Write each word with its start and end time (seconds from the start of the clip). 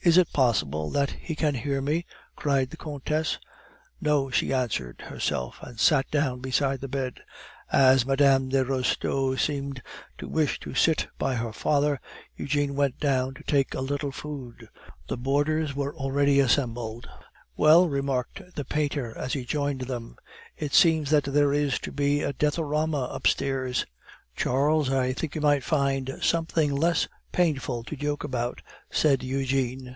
"Is 0.00 0.16
it 0.16 0.32
possible 0.32 0.90
that 0.90 1.10
he 1.10 1.34
can 1.34 1.54
hear 1.56 1.82
me?" 1.82 2.06
cried 2.36 2.70
the 2.70 2.76
Countess. 2.78 3.36
"No," 4.00 4.30
she 4.30 4.54
answered 4.54 5.02
herself, 5.04 5.58
and 5.60 5.78
sat 5.78 6.08
down 6.10 6.38
beside 6.40 6.80
the 6.80 6.88
bed. 6.88 7.20
As 7.70 8.06
Mme. 8.06 8.48
de 8.48 8.64
Restaud 8.64 9.36
seemed 9.38 9.82
to 10.16 10.28
wish 10.28 10.60
to 10.60 10.72
sit 10.72 11.08
by 11.18 11.34
her 11.34 11.52
father, 11.52 12.00
Eugene 12.36 12.74
went 12.76 13.00
down 13.00 13.34
to 13.34 13.42
take 13.42 13.74
a 13.74 13.80
little 13.80 14.12
food. 14.12 14.68
The 15.08 15.18
boarders 15.18 15.74
were 15.74 15.94
already 15.94 16.38
assembled. 16.40 17.08
"Well," 17.56 17.88
remarked 17.88 18.40
the 18.54 18.64
painter, 18.64 19.12
as 19.18 19.32
he 19.32 19.44
joined 19.44 19.82
them, 19.82 20.16
"it 20.56 20.72
seems 20.74 21.10
that 21.10 21.24
there 21.24 21.52
is 21.52 21.80
to 21.80 21.90
be 21.90 22.22
a 22.22 22.32
death 22.32 22.56
orama 22.56 23.12
upstairs." 23.12 23.84
"Charles, 24.36 24.90
I 24.90 25.12
think 25.12 25.34
you 25.34 25.40
might 25.40 25.64
find 25.64 26.18
something 26.22 26.72
less 26.72 27.08
painful 27.30 27.84
to 27.84 27.94
joke 27.94 28.24
about," 28.24 28.62
said 28.90 29.22
Eugene. 29.22 29.94